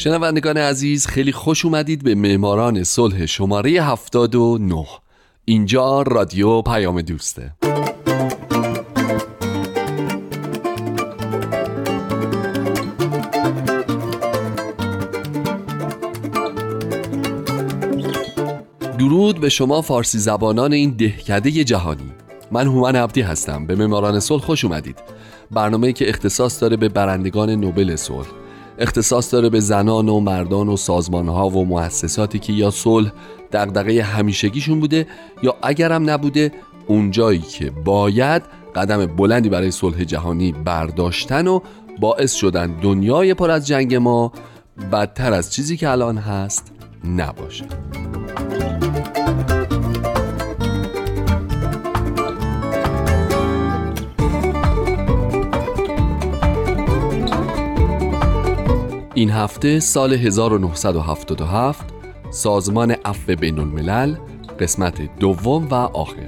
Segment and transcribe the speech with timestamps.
[0.00, 4.86] شنوندگان عزیز خیلی خوش اومدید به معماران صلح شماره 79
[5.44, 7.52] اینجا رادیو پیام دوسته.
[18.98, 22.12] درود به شما فارسی زبانان این دهکده جهانی.
[22.52, 23.66] من هومن عبدی هستم.
[23.66, 24.98] به معماران صلح خوش اومدید.
[25.50, 28.28] برنامه که اختصاص داره به برندگان نوبل صلح.
[28.80, 33.12] اختصاص داره به زنان و مردان و سازمان ها و مؤسساتی که یا صلح
[33.52, 35.06] دغدغه همیشگیشون بوده
[35.42, 36.52] یا اگرم نبوده
[36.86, 38.42] اونجایی که باید
[38.74, 41.60] قدم بلندی برای صلح جهانی برداشتن و
[42.00, 44.32] باعث شدن دنیای پر از جنگ ما
[44.92, 46.72] بدتر از چیزی که الان هست
[47.04, 47.64] نباشه.
[59.20, 61.86] این هفته سال 1977
[62.30, 64.16] سازمان عفو بین الملل
[64.60, 66.26] قسمت دوم و آخر.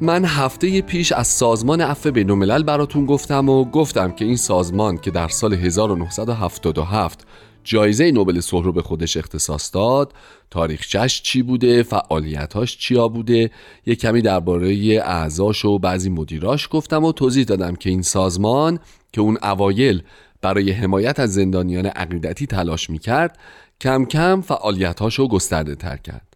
[0.00, 4.98] من هفته پیش از سازمان عفو بین الملل براتون گفتم و گفتم که این سازمان
[4.98, 7.26] که در سال 1977
[7.64, 10.12] جایزه نوبل صلح رو به خودش اختصاص داد.
[10.50, 13.50] تاریخچش چی بوده؟ فعالیتاش چیا بوده؟
[13.86, 18.78] یه کمی درباره اعضاش و بعضی مدیراش گفتم و توضیح دادم که این سازمان
[19.12, 20.02] که اون اوایل
[20.42, 23.38] برای حمایت از زندانیان عقیدتی تلاش می‌کرد
[23.80, 26.34] کم کم فعالیتاش رو گسترده تر کرد.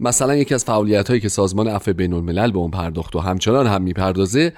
[0.00, 3.66] مثلا یکی از فعالیت هایی که سازمان عفو بین الملل به اون پرداخت و همچنان
[3.66, 4.52] هم می‌پردازه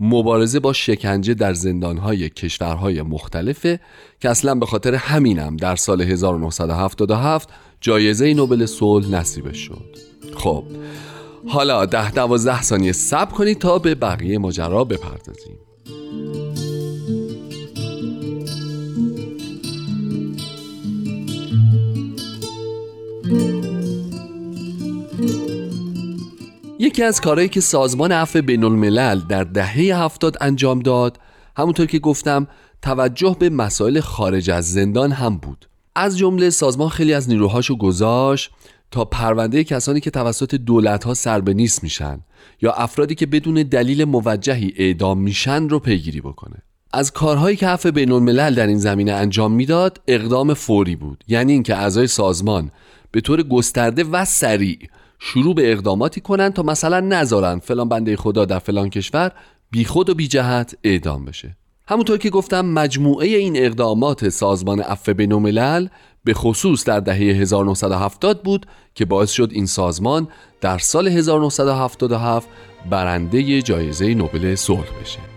[0.00, 3.80] مبارزه با شکنجه در زندانهای کشورهای مختلفه
[4.20, 7.48] که اصلا به خاطر همینم در سال 1977
[7.80, 9.96] جایزه نوبل صلح نصیبش شد.
[10.36, 10.64] خب
[11.48, 15.58] حالا ده دوازده ثانیه صبر کنید تا به بقیه ماجرا بپردازیم.
[26.94, 31.18] یکی از کارهایی که سازمان عفو بین الملل در دهه هفتاد انجام داد
[31.56, 32.46] همونطور که گفتم
[32.82, 35.68] توجه به مسائل خارج از زندان هم بود.
[35.94, 38.50] از جمله سازمان خیلی از نیروهاشو گذاشت
[38.90, 42.20] تا پرونده کسانی که توسط دولت ها سر به نیست میشن
[42.62, 46.56] یا افرادی که بدون دلیل موجهی اعدام میشن رو پیگیری بکنه.
[46.92, 51.24] از کارهایی که عفو بین الملل در این زمینه انجام می‌داد اقدام فوری بود.
[51.28, 52.70] یعنی اینکه اعضای سازمان
[53.10, 54.78] به طور گسترده و سریع
[55.18, 59.32] شروع به اقداماتی کنند تا مثلا نذارن فلان بنده خدا در فلان کشور
[59.70, 61.56] بیخود و بی جهت اعدام بشه.
[61.88, 65.88] همونطور که گفتم مجموعه این اقدامات سازمان عفو بین‌الملل
[66.24, 70.28] به خصوص در دهه 1970 بود که باعث شد این سازمان
[70.60, 72.48] در سال 1977
[72.90, 75.33] برنده جایزه نوبل صلح بشه.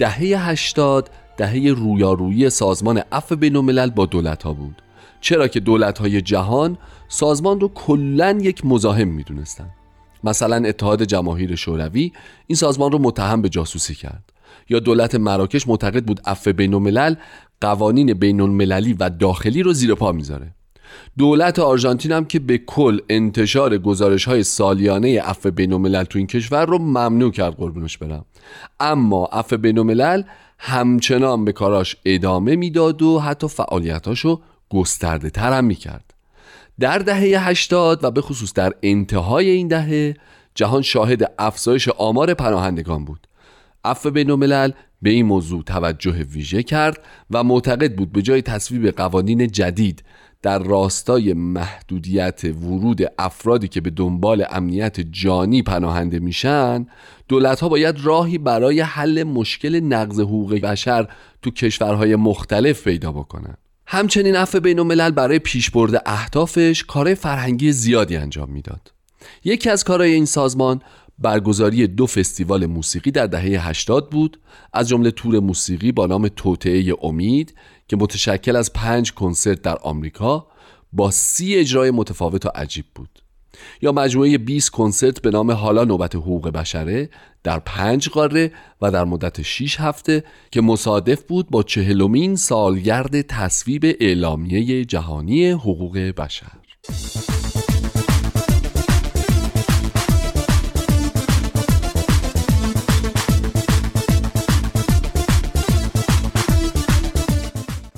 [0.00, 3.56] دهه 80 دهه رویارویی سازمان عفو بین
[3.90, 4.82] با دولت ها بود.
[5.20, 6.78] چرا که دولت های جهان
[7.08, 9.70] سازمان رو کلا یک مزاحم می‌دونستند
[10.24, 12.12] مثلا اتحاد جماهیر شوروی
[12.46, 14.32] این سازمان رو متهم به جاسوسی کرد.
[14.68, 17.16] یا دولت مراکش معتقد بود عفو بین
[17.60, 20.54] قوانین بین المللی و داخلی رو زیر پا می‌ذاره.
[21.18, 26.66] دولت آرژانتین هم که به کل انتشار گزارش های سالیانه عفو بین تو این کشور
[26.66, 28.24] رو ممنوع کرد قربونش برم.
[28.80, 30.24] اما عفو بین
[30.58, 36.14] همچنان به کاراش ادامه می‌داد و حتی فعالیتاشو گسترده تر هم می‌کرد.
[36.80, 40.14] در دهه 80 و به خصوص در انتهای این دهه
[40.54, 43.26] جهان شاهد افزایش آمار پناهندگان بود.
[43.84, 44.36] عفو بین
[45.02, 46.98] به این موضوع توجه ویژه کرد
[47.30, 50.02] و معتقد بود به جای تصویب قوانین جدید
[50.42, 56.86] در راستای محدودیت ورود افرادی که به دنبال امنیت جانی پناهنده میشن
[57.28, 61.08] دولت ها باید راهی برای حل مشکل نقض حقوق بشر
[61.42, 63.56] تو کشورهای مختلف پیدا بکنن.
[63.86, 68.92] همچنین عفو بین الملل برای پیشبرد اهدافش کارهای فرهنگی زیادی انجام می‌داد.
[69.44, 70.82] یکی از کارهای این سازمان
[71.20, 74.40] برگزاری دو فستیوال موسیقی در دهه 80 بود
[74.72, 77.54] از جمله تور موسیقی با نام توطعه امید
[77.88, 80.46] که متشکل از پنج کنسرت در آمریکا
[80.92, 83.08] با سی اجرای متفاوت و عجیب بود.
[83.82, 87.10] یا مجموعه 20 کنسرت به نام حالا نوبت حقوق بشره
[87.42, 88.52] در پنج قاره
[88.82, 95.98] و در مدت 6 هفته که مصادف بود با چهلمین سالگرد تصویب اعلامیه جهانی حقوق
[95.98, 97.29] بشر.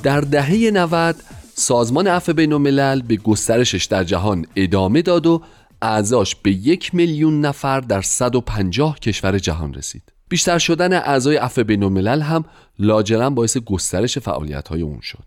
[0.02, 1.16] در دهه 90
[1.54, 5.43] سازمان عفو بین الملل به گسترشش در جهان ادامه داد و
[5.82, 10.02] اعضاش به یک میلیون نفر در 150 کشور جهان رسید.
[10.28, 12.44] بیشتر شدن اعضای عفو بین الملل هم
[12.78, 15.25] لاجرم باعث گسترش فعالیت های اون شد.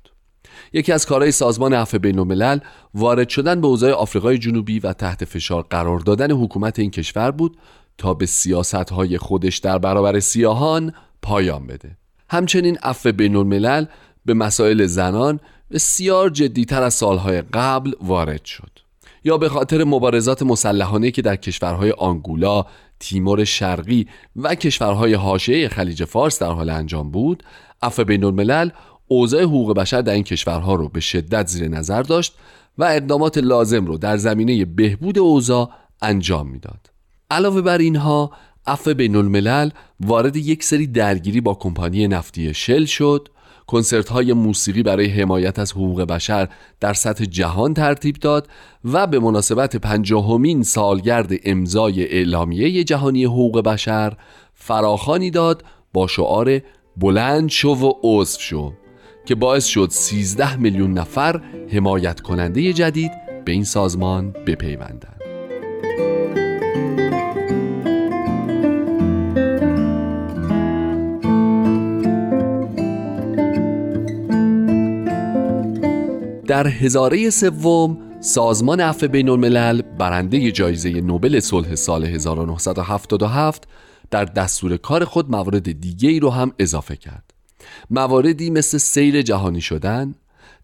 [0.73, 2.59] یکی از کارهای سازمان عفو بین الملل
[2.93, 7.57] وارد شدن به اوضاع آفریقای جنوبی و تحت فشار قرار دادن حکومت این کشور بود
[7.97, 11.97] تا به سیاست های خودش در برابر سیاهان پایان بده.
[12.29, 13.85] همچنین عفو بین الملل
[14.25, 15.39] به مسائل زنان
[15.71, 18.71] بسیار جدیتر از سالهای قبل وارد شد
[19.23, 22.65] یا به خاطر مبارزات مسلحانه که در کشورهای آنگولا،
[22.99, 27.43] تیمور شرقی و کشورهای حاشیه خلیج فارس در حال انجام بود
[27.81, 28.69] عفو بین الملل
[29.07, 32.33] اوضاع حقوق بشر در این کشورها رو به شدت زیر نظر داشت
[32.77, 35.69] و اقدامات لازم رو در زمینه بهبود اوضاع
[36.01, 36.89] انجام می‌داد.
[37.31, 38.31] علاوه بر اینها
[38.67, 39.69] عفو بین الملل
[39.99, 43.29] وارد یک سری درگیری با کمپانی نفتی شل شد
[43.67, 48.47] کنسرت های موسیقی برای حمایت از حقوق بشر در سطح جهان ترتیب داد
[48.83, 54.13] و به مناسبت پنجاهمین سالگرد امضای اعلامیه جهانی حقوق بشر
[54.53, 55.63] فراخانی داد
[55.93, 56.61] با شعار
[56.97, 58.73] بلند شو و عضو شو
[59.25, 61.41] که باعث شد 13 میلیون نفر
[61.71, 63.11] حمایت کننده جدید
[63.45, 65.14] به این سازمان بپیوندند.
[76.47, 83.67] در هزاره سوم سازمان عفو بین الملل برنده جایزه نوبل صلح سال 1977
[84.11, 87.33] در دستور کار خود موارد دیگه ای رو هم اضافه کرد.
[87.89, 90.15] مواردی مثل سیر جهانی شدن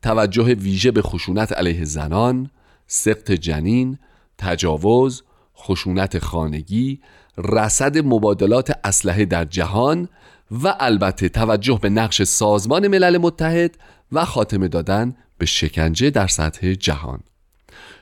[0.02, 2.50] توجه ویژه به خشونت علیه زنان
[2.88, 3.98] سقط جنین
[4.38, 5.24] تجاوز
[5.58, 7.00] خشونت خانگی
[7.38, 10.10] رصد مبادلات اسلحه در جهان
[10.64, 13.78] و البته توجه به نقش سازمان ملل متحد
[14.12, 17.20] و خاتمه دادن به شکنجه در سطح جهان.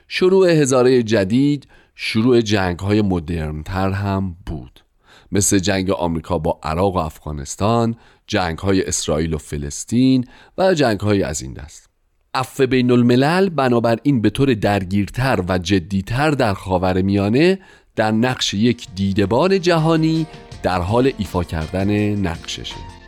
[0.08, 4.80] شروع هزاره جدید شروع جنگ های مدرنتر هم بود.
[5.32, 7.96] مثل جنگ آمریکا با عراق و افغانستان
[8.26, 10.24] جنگ های اسرائیل و فلسطین
[10.58, 11.88] و جنگ های از این دست.
[12.34, 17.58] عفو بین الملل بنابراین به طور درگیرتر و جدیتر در خاور میانه
[17.96, 20.26] در نقش یک دیدبان جهانی
[20.62, 22.99] در حال ایفا کردن نقششه.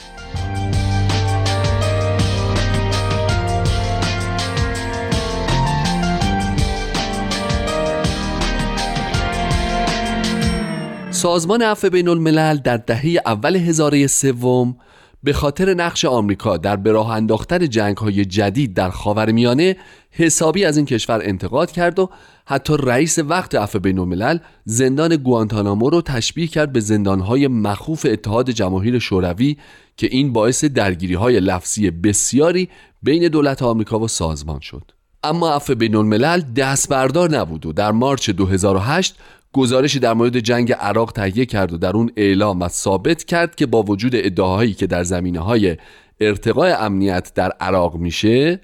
[11.23, 14.77] سازمان عفو بین الملل در دهه اول هزاره سوم
[15.23, 19.77] به خاطر نقش آمریکا در براه انداختن جنگ های جدید در خاورمیانه
[20.11, 22.11] حسابی از این کشور انتقاد کرد و
[22.47, 28.07] حتی رئیس وقت عفو بین الملل زندان گوانتانامو رو تشبیه کرد به زندان های مخوف
[28.11, 29.57] اتحاد جماهیر شوروی
[29.97, 32.69] که این باعث درگیری های لفظی بسیاری
[33.03, 34.91] بین دولت آمریکا و سازمان شد.
[35.25, 39.17] اما عفو بین الملل دست بردار نبود و در مارچ 2008
[39.53, 43.67] گزارشی در مورد جنگ عراق تهیه کرد و در اون اعلام و ثابت کرد که
[43.67, 45.77] با وجود ادعاهایی که در زمینه های
[46.21, 48.61] ارتقای امنیت در عراق میشه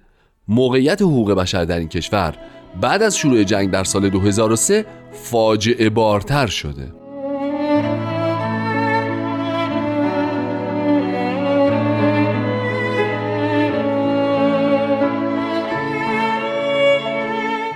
[0.48, 2.34] موقعیت حقوق بشر در این کشور
[2.80, 6.92] بعد از شروع جنگ در سال 2003 فاجعه بارتر شده.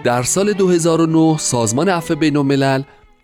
[0.04, 2.83] در سال 2009 سازمان عفو بین الملل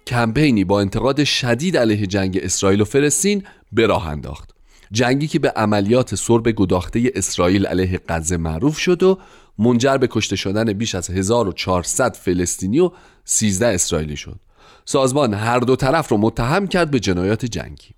[0.08, 4.50] کمپینی با انتقاد شدید علیه جنگ اسرائیل و فلسطین به راه انداخت.
[4.92, 9.18] جنگی که به عملیات سرب گداخته اسرائیل علیه غزه معروف شد و
[9.58, 12.90] منجر به کشته شدن بیش از 1400 فلسطینی و
[13.24, 14.40] 13 اسرائیلی شد.
[14.84, 17.88] سازمان هر دو طرف رو متهم کرد به جنایات جنگی.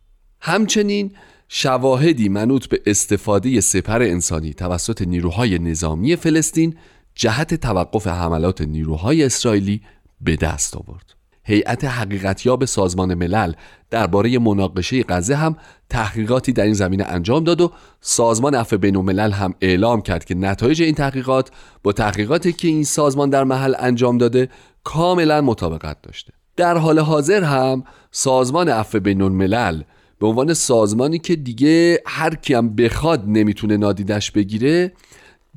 [0.41, 1.13] همچنین
[1.49, 6.77] شواهدی منوط به استفاده سپر انسانی توسط نیروهای نظامی فلسطین
[7.15, 9.83] جهت توقف حملات نیروهای اسرائیلی
[10.21, 11.20] به دست آورد.
[11.51, 13.53] هیئت حقیقتیاب سازمان ملل
[13.91, 15.57] درباره مناقشه غزه هم
[15.89, 20.35] تحقیقاتی در این زمینه انجام داد و سازمان عفو بین الملل هم اعلام کرد که
[20.35, 21.51] نتایج این تحقیقات
[21.83, 24.49] با تحقیقاتی که این سازمان در محل انجام داده
[24.85, 26.33] کاملا مطابقت داشته.
[26.57, 29.83] در حال حاضر هم سازمان عفو بین الملل
[30.19, 34.93] به عنوان سازمانی که دیگه هر کیم بخواد نمی‌تونه نادیدش بگیره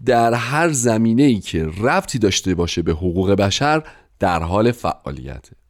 [0.06, 3.84] در هر زمینه ای که رفتی داشته باشه به حقوق بشر
[4.20, 5.63] در حال فعالیته.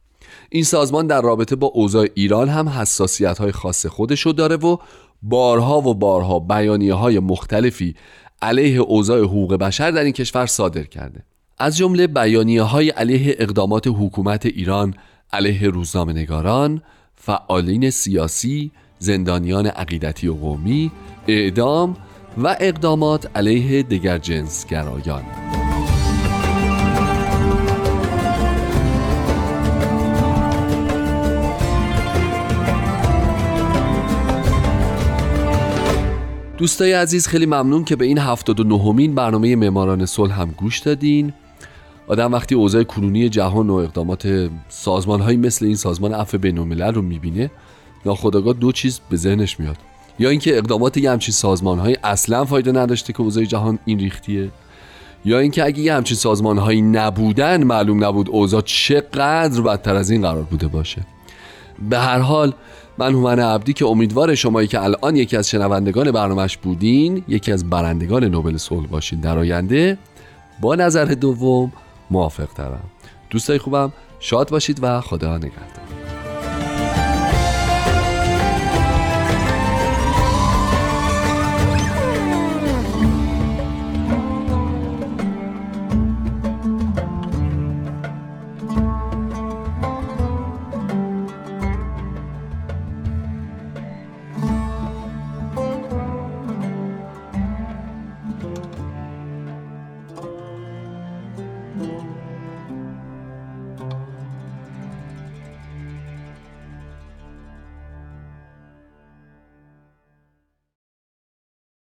[0.50, 4.76] این سازمان در رابطه با اوضاع ایران هم حساسیت های خاص خودشو داره و
[5.22, 7.94] بارها و بارها بیانیه های مختلفی
[8.42, 11.22] علیه اوضاع حقوق بشر در این کشور صادر کرده.
[11.58, 14.94] از جمله بیانیه های علیه اقدامات حکومت ایران
[15.32, 16.82] علیه روزنامه نگاران،
[17.14, 20.90] فعالین سیاسی، زندانیان عقیدتی و قومی،
[21.28, 21.96] اعدام
[22.38, 24.18] و اقدامات علیه دیگر
[36.64, 40.78] دوستای عزیز خیلی ممنون که به این هفتاد و نهمین برنامه معماران صلح هم گوش
[40.78, 41.32] دادین.
[42.08, 46.94] آدم وقتی اوضاع کنونی جهان و اقدامات سازمان های مثل این سازمان عفو بین الملل
[46.94, 47.50] رو می‌بینه
[48.06, 49.76] ناخداگاه دو چیز به ذهنش میاد.
[50.18, 54.50] یا اینکه اقدامات یه همچین سازمان های اصلا فایده نداشته که اوضاع جهان این ریختیه
[55.24, 56.58] یا اینکه اگه یه همچین سازمان
[56.96, 61.02] نبودن معلوم نبود اوضاع چقدر بدتر از این قرار بوده باشه.
[61.90, 62.52] به هر حال
[62.98, 67.70] من هومن عبدی که امیدوار شمایی که الان یکی از شنوندگان برنامهش بودین یکی از
[67.70, 69.98] برندگان نوبل صلح باشین در آینده.
[70.60, 71.72] با نظر دوم
[72.10, 72.84] موافق ترم
[73.30, 76.03] دوستای خوبم شاد باشید و خدا نگهدار.